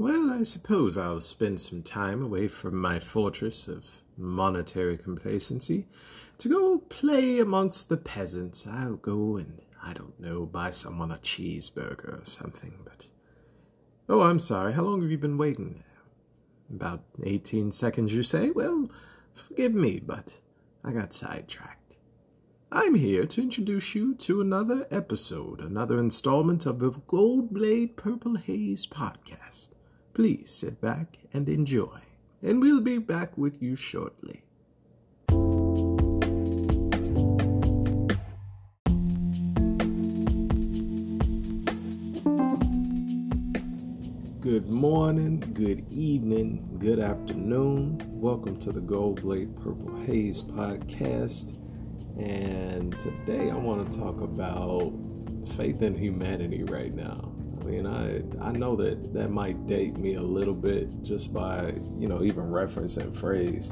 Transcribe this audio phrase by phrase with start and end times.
[0.00, 3.84] Well, I suppose I'll spend some time away from my fortress of
[4.16, 5.88] monetary complacency
[6.38, 8.66] to go play amongst the peasants.
[8.66, 13.04] I'll go and, I don't know, buy someone a cheeseburger or something, but.
[14.08, 14.72] Oh, I'm sorry.
[14.72, 16.74] How long have you been waiting there?
[16.74, 18.52] About 18 seconds, you say?
[18.52, 18.90] Well,
[19.34, 20.32] forgive me, but
[20.82, 21.96] I got sidetracked.
[22.72, 28.36] I'm here to introduce you to another episode, another installment of the Gold Blade Purple
[28.36, 29.74] Haze podcast.
[30.20, 31.98] Please sit back and enjoy,
[32.42, 34.42] and we'll be back with you shortly.
[44.40, 48.02] Good morning, good evening, good afternoon.
[48.06, 51.56] Welcome to the Gold Blade Purple Haze podcast.
[52.18, 54.92] And today I want to talk about
[55.56, 57.32] faith in humanity right now.
[57.64, 62.08] Mean, I I know that that might date me a little bit just by you
[62.08, 63.70] know even referencing phrase.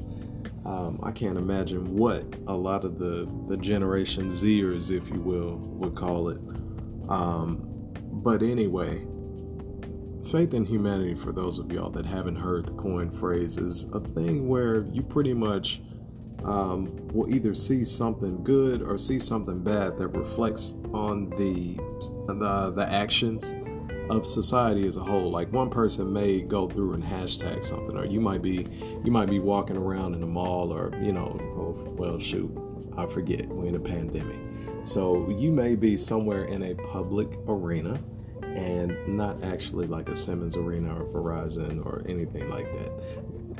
[0.64, 5.56] Um, I can't imagine what a lot of the the Generation Zers, if you will,
[5.56, 6.38] would call it.
[7.08, 7.64] Um,
[8.12, 9.06] but anyway,
[10.30, 14.00] faith in humanity for those of y'all that haven't heard the coin phrase is a
[14.00, 15.80] thing where you pretty much
[16.44, 21.74] um, will either see something good or see something bad that reflects on the
[22.26, 23.54] the, the actions
[24.10, 25.30] of society as a whole.
[25.30, 28.66] Like one person may go through and hashtag something, or you might be
[29.04, 32.50] you might be walking around in a mall, or you know, oh, well, shoot,
[32.96, 34.40] I forget we're in a pandemic,
[34.84, 37.98] so you may be somewhere in a public arena.
[38.40, 42.92] And not actually like a Simmons Arena or Verizon or anything like that,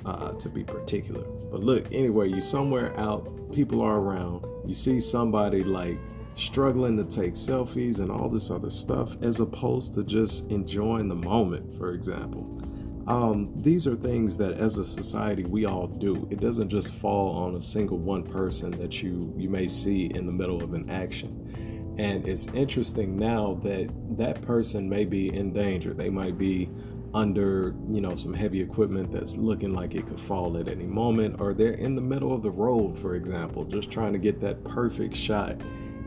[0.04, 1.22] uh, to be particular.
[1.52, 5.98] But look, anyway, you somewhere out, people are around, you see somebody like
[6.38, 11.14] struggling to take selfies and all this other stuff as opposed to just enjoying the
[11.14, 12.62] moment, for example.
[13.08, 16.28] Um, these are things that as a society we all do.
[16.30, 20.26] It doesn't just fall on a single one person that you you may see in
[20.26, 21.94] the middle of an action.
[21.98, 25.94] And it's interesting now that that person may be in danger.
[25.94, 26.68] They might be
[27.14, 31.40] under, you know, some heavy equipment that's looking like it could fall at any moment,
[31.40, 34.62] or they're in the middle of the road, for example, just trying to get that
[34.64, 35.60] perfect shot,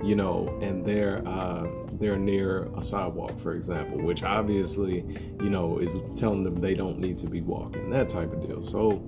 [0.04, 5.06] you know, and they're uh, they're near a sidewalk, for example, which obviously,
[5.42, 8.64] you know, is telling them they don't need to be walking, that type of deal.
[8.64, 9.04] So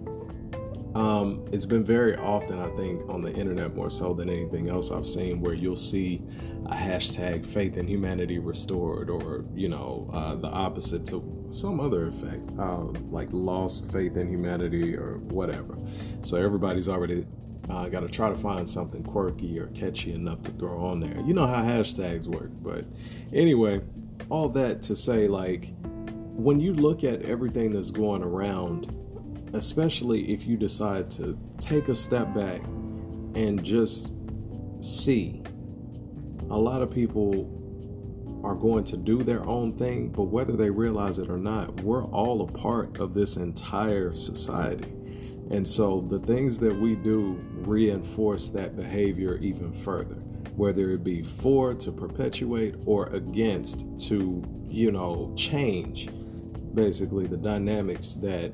[0.93, 4.91] um, it's been very often, I think, on the internet more so than anything else
[4.91, 6.21] I've seen, where you'll see
[6.67, 12.07] a hashtag faith in humanity restored, or, you know, uh, the opposite to some other
[12.07, 15.75] effect, um, like lost faith in humanity or whatever.
[16.21, 17.25] So everybody's already
[17.69, 21.19] uh, got to try to find something quirky or catchy enough to throw on there.
[21.25, 22.51] You know how hashtags work.
[22.61, 22.85] But
[23.33, 23.81] anyway,
[24.29, 28.93] all that to say, like, when you look at everything that's going around,
[29.53, 32.61] especially if you decide to take a step back
[33.35, 34.11] and just
[34.81, 35.41] see.
[36.49, 37.49] A lot of people
[38.43, 42.03] are going to do their own thing, but whether they realize it or not, we're
[42.05, 44.91] all a part of this entire society.
[45.51, 50.15] And so the things that we do reinforce that behavior even further,
[50.55, 56.09] whether it be for to perpetuate or against to, you know, change
[56.73, 58.53] basically the dynamics that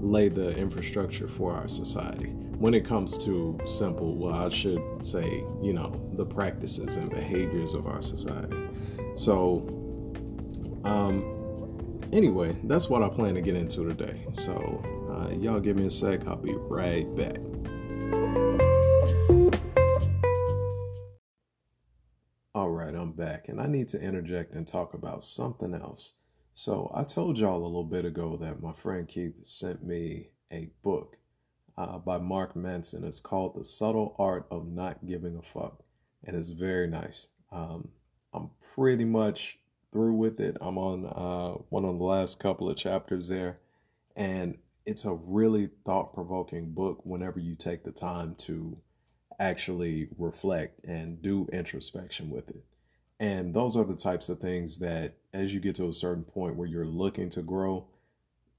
[0.00, 5.44] lay the infrastructure for our society when it comes to simple, well, I should say,
[5.62, 8.56] you know, the practices and behaviors of our society.
[9.14, 9.64] So,
[10.82, 14.26] um, anyway, that's what I plan to get into today.
[14.32, 14.82] So,
[15.18, 17.38] uh, y'all give me a sec, I'll be right back.
[22.54, 26.14] All right, I'm back, and I need to interject and talk about something else.
[26.54, 30.70] So I told y'all a little bit ago that my friend Keith sent me a
[30.82, 31.16] book
[31.76, 33.04] uh, by Mark Manson.
[33.04, 35.82] It's called The Subtle Art of Not Giving a Fuck,
[36.24, 37.28] and it's very nice.
[37.52, 37.88] Um,
[38.34, 39.58] I'm pretty much
[39.92, 40.56] through with it.
[40.60, 43.58] I'm on uh, one of the last couple of chapters there,
[44.16, 48.74] and it's a really thought provoking book whenever you take the time to
[49.38, 52.64] actually reflect and do introspection with it.
[53.20, 56.56] And those are the types of things that, as you get to a certain point
[56.56, 57.86] where you're looking to grow,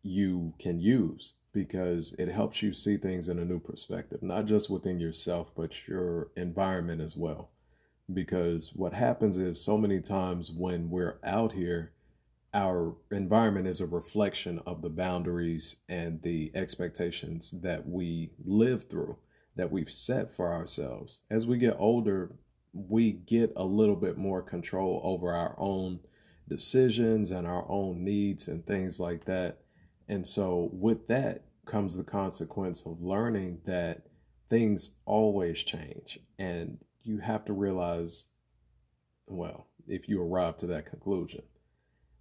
[0.04, 4.70] you can use because it helps you see things in a new perspective, not just
[4.70, 7.50] within yourself, but your environment as well.
[8.14, 11.92] Because what happens is so many times when we're out here,
[12.54, 19.18] our environment is a reflection of the boundaries and the expectations that we live through,
[19.56, 21.22] that we've set for ourselves.
[21.30, 22.36] As we get older,
[22.74, 26.00] we get a little bit more control over our own
[26.48, 29.60] decisions and our own needs and things like that.
[30.08, 34.08] And so, with that comes the consequence of learning that
[34.50, 36.20] things always change.
[36.40, 38.30] And you have to realize,
[39.28, 41.44] well, if you arrive to that conclusion,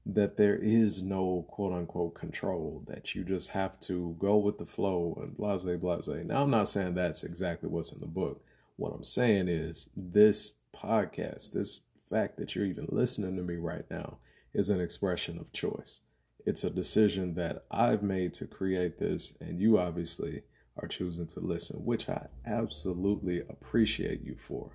[0.09, 4.65] that there is no quote unquote control, that you just have to go with the
[4.65, 6.09] flow and blase, blase.
[6.25, 8.43] Now, I'm not saying that's exactly what's in the book.
[8.77, 13.85] What I'm saying is this podcast, this fact that you're even listening to me right
[13.91, 14.17] now,
[14.55, 16.01] is an expression of choice.
[16.47, 20.43] It's a decision that I've made to create this, and you obviously
[20.79, 24.71] are choosing to listen, which I absolutely appreciate you for.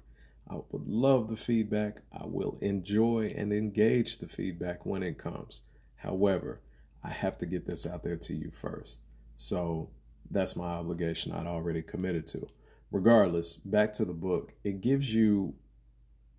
[0.50, 2.02] I would love the feedback.
[2.12, 5.64] I will enjoy and engage the feedback when it comes.
[5.96, 6.62] However,
[7.04, 9.02] I have to get this out there to you first.
[9.36, 9.90] So
[10.32, 12.48] that's my obligation I'd already committed to.
[12.92, 15.56] Regardless, back to the book, it gives you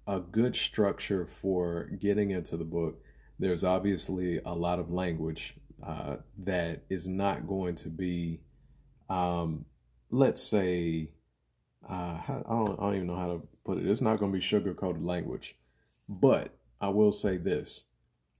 [0.06, 3.02] a good structure for getting into the book.
[3.38, 8.40] There's obviously a lot of language uh, that is not going to be,
[9.08, 9.64] um,
[10.10, 11.10] let's say,
[11.88, 13.86] uh, I, don't, I don't even know how to put it.
[13.86, 15.56] It's not going to be sugar coated language.
[16.08, 17.84] But I will say this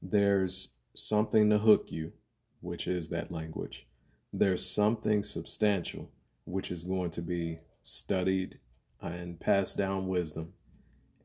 [0.03, 2.13] there's something to hook you,
[2.61, 3.87] which is that language.
[4.33, 6.11] There's something substantial,
[6.45, 8.59] which is going to be studied
[9.01, 10.53] and passed down wisdom.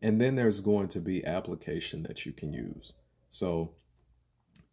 [0.02, 2.94] And then there's going to be application that you can use.
[3.30, 3.72] So,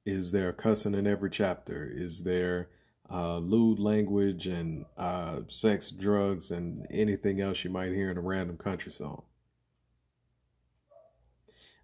[0.04, 1.90] is there cussing in every chapter?
[1.92, 2.68] Is there
[3.10, 8.22] uh, lewd language and uh, sex, drugs, and anything else you might hear in a
[8.22, 9.22] random country song.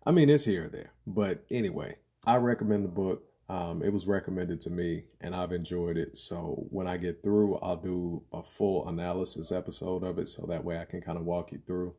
[0.05, 0.93] I mean, it's here or there.
[1.07, 1.97] But anyway,
[2.27, 3.23] I recommend the book.
[3.49, 6.17] Um, it was recommended to me and I've enjoyed it.
[6.17, 10.65] So when I get through, I'll do a full analysis episode of it so that
[10.65, 11.95] way I can kind of walk you through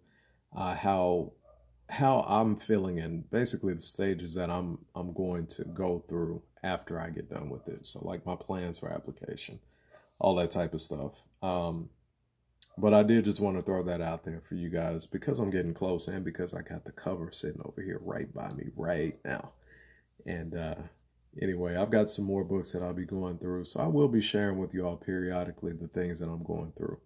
[0.55, 1.33] uh, how
[1.89, 6.99] how I'm feeling and basically the stages that I'm I'm going to go through after
[6.99, 7.85] I get done with it.
[7.85, 9.59] So like my plans for application,
[10.19, 11.13] all that type of stuff.
[11.41, 11.89] Um,
[12.77, 15.51] but I did just want to throw that out there for you guys because I'm
[15.51, 19.17] getting close and because I got the cover sitting over here right by me right
[19.23, 19.51] now.
[20.25, 20.75] And uh,
[21.39, 23.65] anyway, I've got some more books that I'll be going through.
[23.65, 26.97] So I will be sharing with you all periodically the things that I'm going through.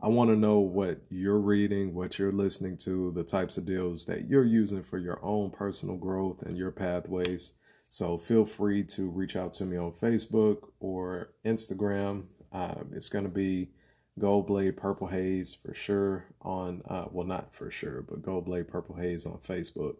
[0.00, 4.04] I want to know what you're reading, what you're listening to, the types of deals
[4.04, 7.52] that you're using for your own personal growth and your pathways.
[7.96, 12.24] So feel free to reach out to me on Facebook or Instagram.
[12.52, 13.70] Uh, it's going to be
[14.18, 18.68] Gold Blade Purple Haze for sure on, uh, well, not for sure, but Gold Blade
[18.68, 19.96] Purple Haze on Facebook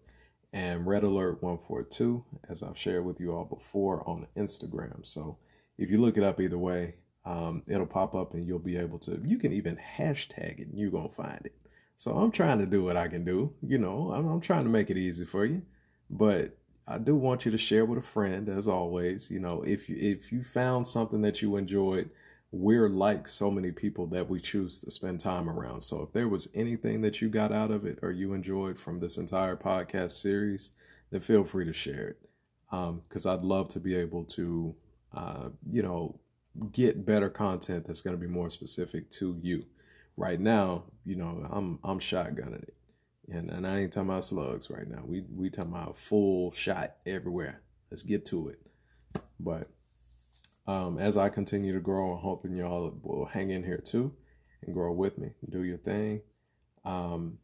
[0.52, 5.06] and Red Alert 142, as I've shared with you all before on Instagram.
[5.06, 5.38] So
[5.78, 8.98] if you look it up either way, um, it'll pop up and you'll be able
[8.98, 11.56] to, you can even hashtag it and you're going to find it.
[11.96, 13.54] So I'm trying to do what I can do.
[13.62, 15.62] You know, I'm, I'm trying to make it easy for you.
[16.10, 16.58] But
[16.88, 19.31] I do want you to share with a friend, as always.
[19.31, 22.11] You know, if you if you found something that you enjoyed,
[22.53, 25.81] we're like so many people that we choose to spend time around.
[25.81, 28.99] So if there was anything that you got out of it or you enjoyed from
[28.99, 30.73] this entire podcast series,
[31.11, 32.21] then feel free to share it.
[32.71, 34.75] Because um, I'd love to be able to,
[35.15, 36.19] uh, you know,
[36.73, 39.65] get better content that's going to be more specific to you.
[40.17, 42.75] Right now, you know, I'm I'm shotgunning it.
[43.28, 45.02] And, and I ain't talking about slugs right now.
[45.05, 47.62] We we talking about full shot everywhere.
[47.90, 48.61] Let's get to it.
[49.40, 49.69] But
[50.67, 54.12] um, as I continue to grow, I'm hoping y'all will hang in here too
[54.62, 55.31] and grow with me.
[55.48, 56.22] Do your thing.
[56.84, 57.39] Um,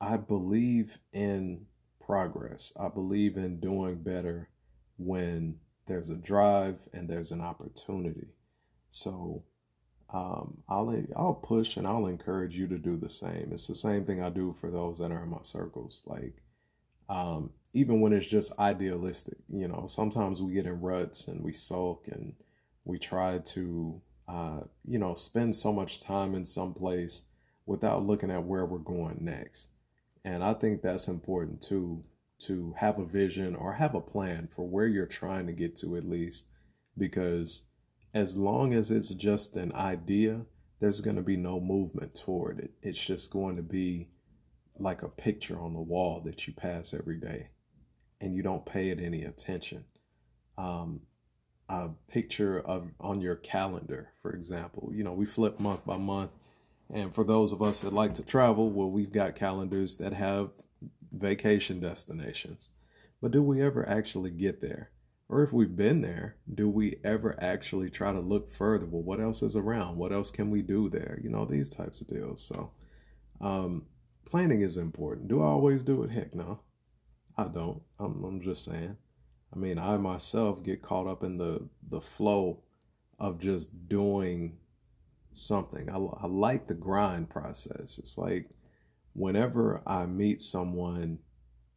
[0.00, 1.66] I believe in
[2.04, 2.72] progress.
[2.78, 4.48] I believe in doing better
[4.98, 8.28] when there's a drive and there's an opportunity.
[8.90, 9.44] So
[10.12, 13.48] um, I'll I'll push and I'll encourage you to do the same.
[13.52, 16.02] It's the same thing I do for those that are in my circles.
[16.06, 16.34] Like
[17.08, 21.52] um, even when it's just idealistic, you know, sometimes we get in ruts and we
[21.52, 22.34] sulk and
[22.84, 27.22] we try to, uh, you know, spend so much time in some place
[27.66, 29.70] without looking at where we're going next.
[30.24, 32.04] And I think that's important too
[32.40, 35.96] to have a vision or have a plan for where you're trying to get to
[35.96, 36.46] at least
[36.98, 37.62] because
[38.14, 40.42] as long as it's just an idea,
[40.80, 42.72] there's going to be no movement toward it.
[42.82, 44.08] It's just going to be
[44.78, 47.48] like a picture on the wall that you pass every day
[48.20, 49.84] and you don't pay it any attention.
[50.58, 51.00] Um,
[51.68, 56.30] a picture of on your calendar, for example, you know, we flip month by month.
[56.92, 60.50] And for those of us that like to travel, well, we've got calendars that have
[61.12, 62.68] vacation destinations.
[63.22, 64.90] But do we ever actually get there?
[65.32, 68.84] Or if we've been there, do we ever actually try to look further?
[68.84, 69.96] Well, what else is around?
[69.96, 71.18] What else can we do there?
[71.22, 72.44] You know, these types of deals.
[72.44, 72.70] So,
[73.40, 73.86] um,
[74.26, 75.28] planning is important.
[75.28, 76.10] Do I always do it?
[76.10, 76.60] Heck no,
[77.38, 77.80] I don't.
[77.98, 78.94] I'm, I'm just saying.
[79.54, 82.60] I mean, I myself get caught up in the the flow
[83.18, 84.58] of just doing
[85.32, 85.88] something.
[85.88, 87.98] I, I like the grind process.
[87.98, 88.50] It's like
[89.14, 91.20] whenever I meet someone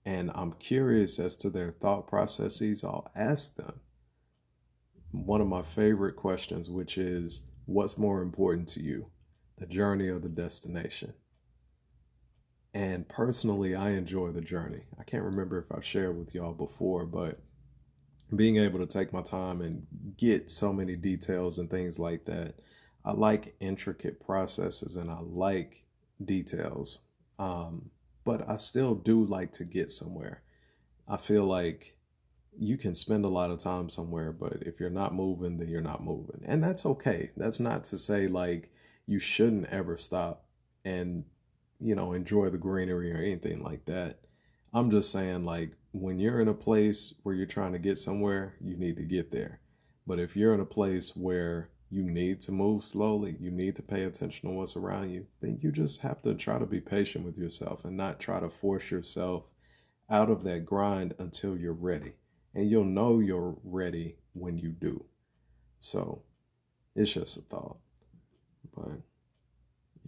[0.06, 3.80] and I'm curious as to their thought processes, I'll ask them
[5.12, 9.08] one of my favorite questions, which is, What's more important to you,
[9.58, 11.14] the journey or the destination?
[12.76, 14.84] And personally, I enjoy the journey.
[15.00, 17.40] I can't remember if I've shared with y'all before, but
[18.36, 22.56] being able to take my time and get so many details and things like that.
[23.04, 25.86] I like intricate processes and I like
[26.24, 27.00] details.
[27.40, 27.90] Um,
[28.26, 30.42] but I still do like to get somewhere.
[31.08, 31.96] I feel like
[32.58, 35.82] you can spend a lot of time somewhere, but if you're not moving, then you're
[35.82, 36.42] not moving.
[36.46, 37.32] And that's okay.
[37.38, 38.72] That's not to say like
[39.08, 40.46] you shouldn't ever stop
[40.84, 41.24] and,
[41.80, 44.20] you know, enjoy the greenery or anything like that.
[44.74, 48.56] I'm just saying, like, when you're in a place where you're trying to get somewhere,
[48.60, 49.62] you need to get there.
[50.06, 53.82] But if you're in a place where you need to move slowly, you need to
[53.82, 57.26] pay attention to what's around you, then you just have to try to be patient
[57.26, 59.44] with yourself and not try to force yourself
[60.10, 62.14] out of that grind until you're ready.
[62.54, 65.06] And you'll know you're ready when you do.
[65.82, 66.24] So
[66.96, 67.78] it's just a thought.
[68.76, 69.02] But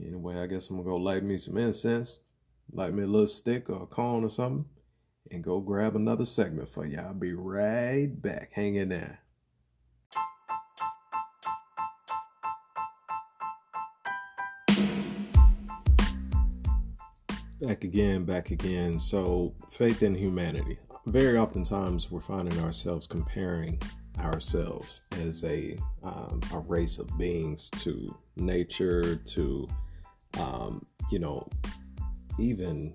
[0.02, 2.20] anyway, I guess I'm gonna go light me some incense,
[2.72, 4.66] light me a little stick or a cone or something,
[5.32, 6.98] and go grab another segment for you.
[6.98, 8.52] I'll be right back.
[8.54, 9.20] Hang in there.
[17.68, 18.98] Back again, back again.
[18.98, 20.80] So, faith in humanity.
[21.06, 23.78] Very oftentimes, we're finding ourselves comparing
[24.20, 29.68] ourselves as a um, a race of beings to nature, to
[30.40, 31.46] um, you know,
[32.40, 32.94] even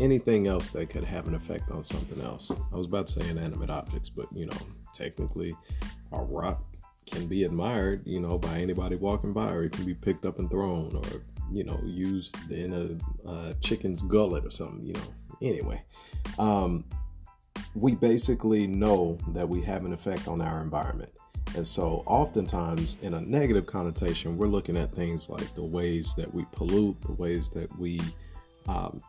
[0.00, 2.50] anything else that could have an effect on something else.
[2.72, 4.58] I was about to say inanimate objects, but you know,
[4.92, 5.54] technically,
[6.10, 6.60] a rock
[7.06, 10.40] can be admired, you know, by anybody walking by, or it can be picked up
[10.40, 11.22] and thrown, or
[11.54, 15.14] you know, used in a, chicken's gullet or something, you know.
[15.40, 15.82] Anyway,
[16.38, 16.84] um,
[17.74, 21.12] we basically know that we have an effect on our environment.
[21.54, 26.32] And so, oftentimes, in a negative connotation, we're looking at things like the ways that
[26.32, 28.00] we pollute, the ways that we
[28.68, 29.02] um,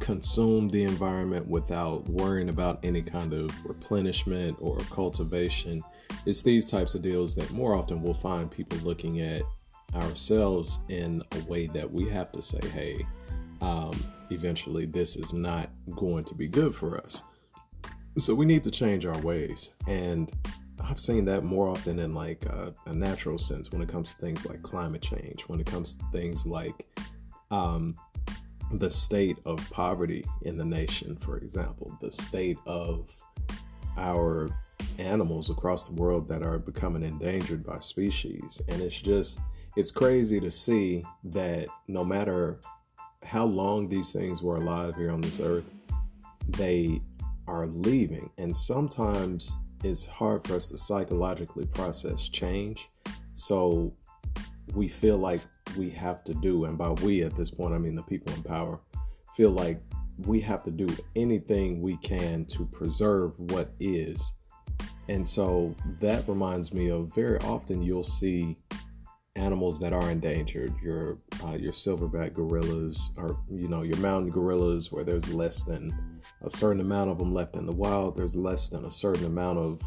[0.00, 5.82] consume the environment without worrying about any kind of replenishment or cultivation.
[6.26, 9.42] It's these types of deals that more often we'll find people looking at
[9.94, 13.06] ourselves in a way that we have to say, hey,
[13.60, 13.92] um,
[14.30, 17.22] eventually this is not going to be good for us.
[18.18, 19.70] So we need to change our ways.
[19.86, 20.32] And
[20.82, 24.16] I've seen that more often in like a, a natural sense when it comes to
[24.16, 26.86] things like climate change, when it comes to things like
[27.50, 27.94] um,
[28.72, 33.10] the state of poverty in the nation, for example, the state of
[33.96, 34.48] our
[34.98, 38.62] animals across the world that are becoming endangered by species.
[38.68, 39.40] And it's just,
[39.76, 42.60] it's crazy to see that no matter
[43.22, 45.64] how long these things were alive here on this earth,
[46.48, 47.00] they
[47.46, 48.30] are leaving.
[48.38, 52.88] And sometimes it's hard for us to psychologically process change.
[53.34, 53.92] So
[54.74, 55.40] we feel like
[55.76, 58.42] we have to do, and by we at this point, I mean the people in
[58.42, 58.80] power,
[59.36, 59.80] feel like
[60.26, 64.34] we have to do anything we can to preserve what is.
[65.08, 68.56] And so that reminds me of very often you'll see
[69.36, 74.90] animals that are endangered your uh, your silverback gorillas or you know your mountain gorillas
[74.90, 78.68] where there's less than a certain amount of them left in the wild there's less
[78.68, 79.80] than a certain amount of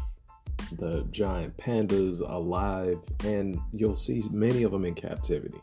[0.72, 5.60] the giant pandas alive and you'll see many of them in captivity.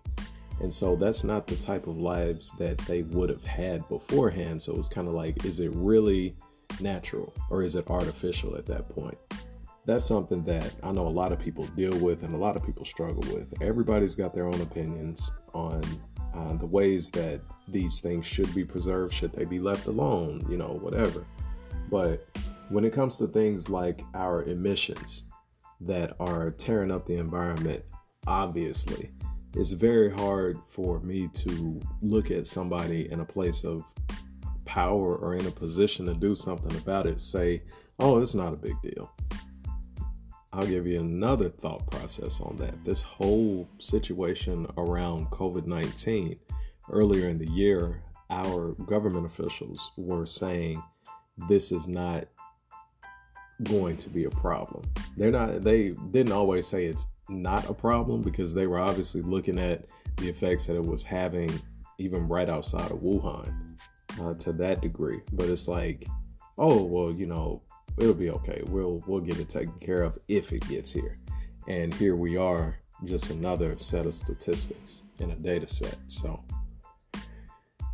[0.60, 4.76] And so that's not the type of lives that they would have had beforehand so
[4.76, 6.36] it's kind of like is it really
[6.80, 9.18] natural or is it artificial at that point
[9.86, 12.64] that's something that I know a lot of people deal with and a lot of
[12.66, 13.54] people struggle with.
[13.62, 15.82] Everybody's got their own opinions on
[16.36, 20.58] uh, the ways that these things should be preserved, should they be left alone, you
[20.58, 21.26] know, whatever.
[21.90, 22.28] But
[22.70, 25.26] when it comes to things like our emissions
[25.82, 27.84] that are tearing up the environment,
[28.28, 29.12] obviously,
[29.56, 33.84] it's very hard for me to look at somebody in a place of
[34.64, 37.64] power or in a position to do something about it, say,
[38.00, 39.12] oh, it's not a big deal
[40.54, 42.84] I'll give you another thought process on that.
[42.84, 46.38] This whole situation around COVID 19,
[46.92, 50.84] earlier in the year, our government officials were saying
[51.48, 52.26] this is not
[53.64, 54.84] going to be a problem.
[55.18, 59.60] They're not, they didn't always say it's not a problem because they were obviously looking
[59.60, 59.86] at
[60.18, 61.52] the effects that it was having
[61.98, 63.78] even right outside of Wuhan
[64.20, 65.22] uh, to that degree.
[65.32, 66.06] But it's like,
[66.58, 67.62] oh, well, you know,
[67.98, 68.62] it'll be okay.
[68.68, 71.18] We'll we'll get it taken care of if it gets here.
[71.68, 75.98] And here we are, just another set of statistics in a data set.
[76.08, 76.44] So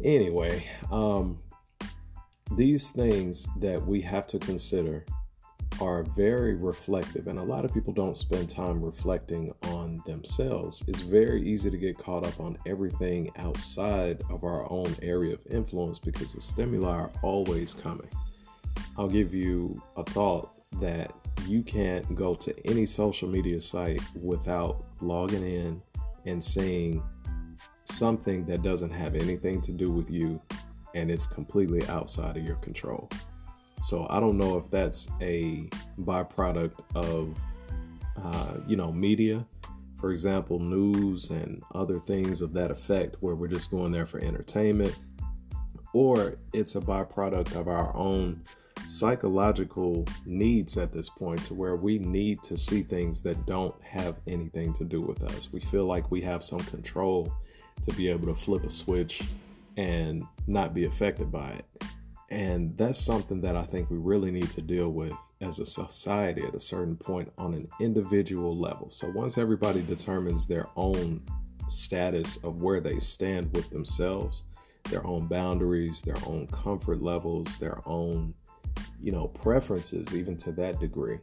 [0.04, 1.39] anyway, um,
[2.56, 5.06] these things that we have to consider
[5.82, 10.84] are very reflective, and a lot of people don't spend time reflecting on themselves.
[10.88, 15.46] It's very easy to get caught up on everything outside of our own area of
[15.50, 18.10] influence because the stimuli are always coming.
[18.98, 21.13] I'll give you a thought that
[21.46, 25.82] you can't go to any social media site without logging in
[26.25, 27.04] and seeing
[27.86, 30.42] something that doesn't have anything to do with you
[30.94, 33.10] and it's completely outside of your control.
[33.84, 37.38] So I don't know if that's a byproduct of,
[38.22, 39.46] uh, you know, media,
[39.98, 44.20] for example, news and other things of that effect, where we're just going there for
[44.20, 44.98] entertainment,
[45.94, 48.42] or it's a byproduct of our own
[48.86, 54.18] psychological needs at this point to where we need to see things that don't have
[54.28, 55.52] anything to do with us.
[55.52, 57.32] We feel like we have some control
[57.88, 59.24] to be able to flip a switch
[59.76, 61.66] and not be affected by it.
[62.30, 66.44] And that's something that I think we really need to deal with as a society
[66.44, 68.90] at a certain point on an individual level.
[68.90, 71.22] So once everybody determines their own
[71.70, 74.44] status of where they stand with themselves,
[74.90, 78.34] their own boundaries, their own comfort levels, their own,
[79.02, 81.20] you know, preferences, even to that degree,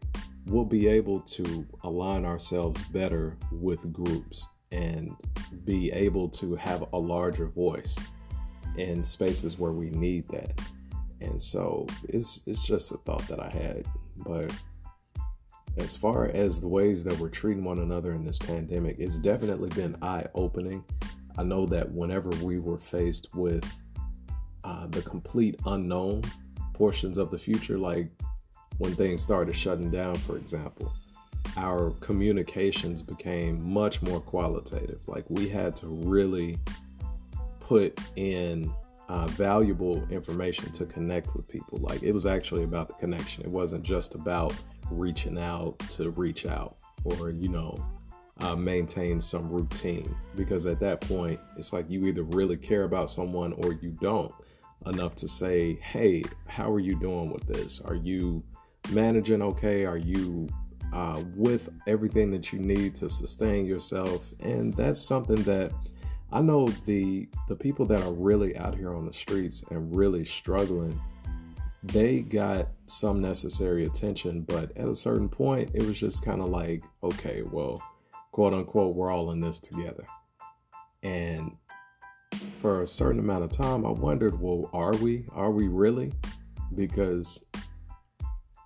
[0.46, 5.14] we'll be able to align ourselves better with groups and
[5.64, 7.98] be able to have a larger voice
[8.76, 10.60] in spaces where we need that.
[11.20, 13.86] And so it's it's just a thought that I had.
[14.18, 14.52] But
[15.76, 19.70] as far as the ways that we're treating one another in this pandemic, it's definitely
[19.70, 20.84] been eye opening.
[21.36, 23.64] I know that whenever we were faced with
[24.62, 26.22] uh, the complete unknown
[26.74, 28.08] portions of the future, like
[28.78, 30.92] when things started shutting down, for example,
[31.56, 35.00] our communications became much more qualitative.
[35.06, 36.58] Like we had to really
[37.60, 38.72] put in
[39.08, 41.78] uh, valuable information to connect with people.
[41.78, 43.44] Like it was actually about the connection.
[43.44, 44.54] It wasn't just about
[44.90, 47.84] reaching out to reach out or, you know,
[48.40, 50.14] uh, maintain some routine.
[50.34, 54.34] Because at that point, it's like you either really care about someone or you don't
[54.86, 57.80] enough to say, hey, how are you doing with this?
[57.80, 58.42] Are you
[58.90, 59.84] managing okay?
[59.84, 60.48] Are you
[60.92, 64.32] uh, with everything that you need to sustain yourself?
[64.40, 65.72] And that's something that
[66.32, 70.24] I know the the people that are really out here on the streets and really
[70.24, 71.00] struggling,
[71.82, 76.48] they got some necessary attention, but at a certain point, it was just kind of
[76.48, 77.80] like, okay, well,
[78.32, 80.06] quote unquote, we're all in this together.
[81.02, 81.52] And
[82.58, 85.24] for a certain amount of time, I wondered, well, are we?
[85.32, 86.12] Are we really?
[86.74, 87.44] Because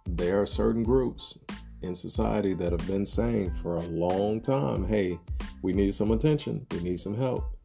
[0.07, 1.39] there are certain groups
[1.83, 5.19] in society that have been saying for a long time, hey,
[5.63, 7.57] we need some attention, we need some help.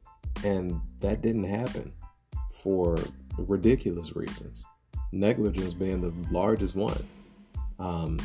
[0.44, 1.94] And that didn't happen
[2.52, 2.98] for
[3.38, 4.66] ridiculous reasons.
[5.12, 7.04] Negligence being the largest one.
[7.80, 8.20] Um,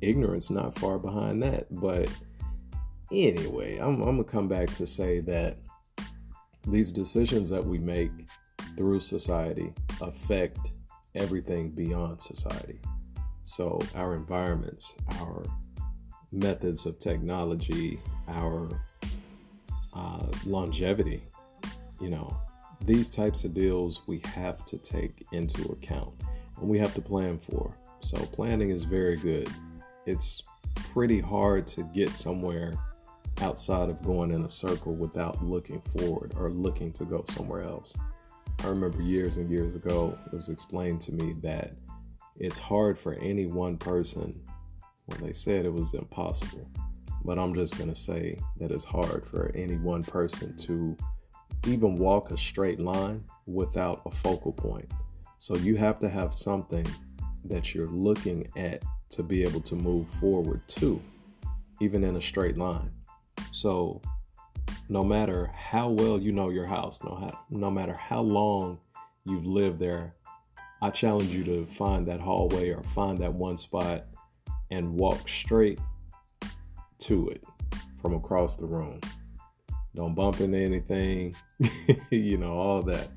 [0.00, 1.66] ignorance not far behind that.
[1.70, 2.10] But
[3.12, 5.58] anyway, I'm, I'm going to come back to say that
[6.66, 8.10] these decisions that we make
[8.76, 10.72] through society affect
[11.14, 12.78] everything beyond society.
[13.44, 15.44] So, our environments, our
[16.32, 18.68] methods of technology, our
[19.92, 21.22] uh, longevity,
[22.00, 22.36] you know,
[22.84, 26.12] these types of deals we have to take into account
[26.58, 27.76] and we have to plan for.
[28.00, 29.48] So, planning is very good.
[30.06, 30.42] It's
[30.74, 32.72] pretty hard to get somewhere
[33.40, 37.96] outside of going in a circle without looking forward or looking to go somewhere else.
[38.62, 41.72] I remember years and years ago, it was explained to me that
[42.36, 44.38] it's hard for any one person.
[45.06, 46.68] Well, they said it was impossible,
[47.24, 50.96] but I'm just going to say that it's hard for any one person to
[51.66, 54.90] even walk a straight line without a focal point.
[55.38, 56.86] So you have to have something
[57.44, 61.00] that you're looking at to be able to move forward to,
[61.80, 62.90] even in a straight line.
[63.52, 64.00] So
[64.88, 68.78] no matter how well you know your house, no, no matter how long
[69.24, 70.14] you've lived there,
[70.82, 74.06] I challenge you to find that hallway or find that one spot
[74.70, 75.78] and walk straight
[77.00, 77.44] to it
[78.00, 79.00] from across the room.
[79.94, 81.34] Don't bump into anything,
[82.10, 83.08] you know, all that.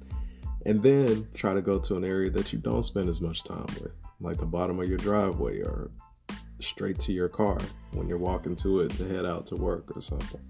[0.65, 3.65] And then try to go to an area that you don't spend as much time
[3.81, 5.91] with, like the bottom of your driveway or
[6.63, 7.57] straight to your car
[7.91, 10.41] when you're walking to it to head out to work or something.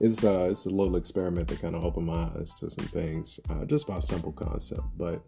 [0.00, 3.38] It's uh, it's a little experiment that kind of opened my eyes to some things,
[3.50, 4.82] uh, just by simple concept.
[4.96, 5.22] But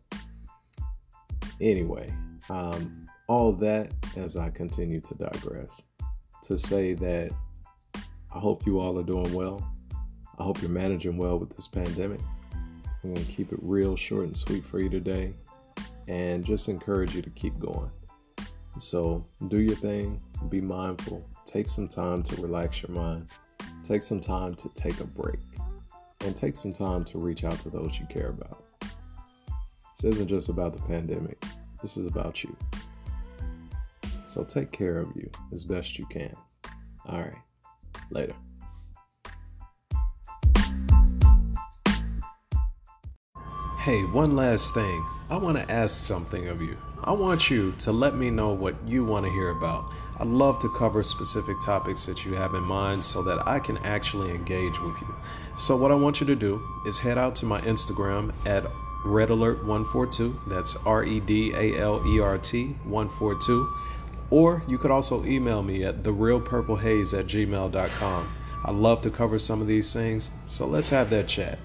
[1.60, 2.12] anyway,
[2.48, 5.82] um, all that as I continue to digress
[6.42, 7.30] to say that
[8.34, 9.66] I hope you all are doing well.
[10.38, 12.20] I hope you're managing well with this pandemic.
[13.04, 15.34] I'm going to keep it real short and sweet for you today
[16.08, 17.90] and just encourage you to keep going.
[18.78, 23.28] So, do your thing, be mindful, take some time to relax your mind,
[23.82, 25.40] take some time to take a break,
[26.24, 28.64] and take some time to reach out to those you care about.
[28.80, 31.42] This isn't just about the pandemic,
[31.80, 32.56] this is about you.
[34.26, 36.34] So, take care of you as best you can.
[37.06, 37.36] All right,
[38.10, 38.34] later.
[43.82, 45.06] Hey, one last thing.
[45.28, 46.76] I want to ask something of you.
[47.04, 49.84] I want you to let me know what you want to hear about.
[50.20, 53.76] I'd love to cover specific topics that you have in mind so that I can
[53.78, 55.12] actually engage with you.
[55.58, 58.64] So, what I want you to do is head out to my Instagram at
[59.04, 60.38] Red Alert 142.
[60.46, 63.68] That's R E D A L E R T 142.
[64.30, 68.32] Or you could also email me at therealpurplehaze at gmail.com.
[68.64, 71.58] I love to cover some of these things, so let's have that chat.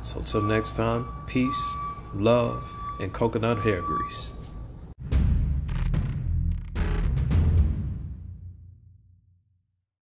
[0.00, 1.74] So, till next time, peace,
[2.14, 2.64] love,
[2.98, 4.32] and coconut hair grease.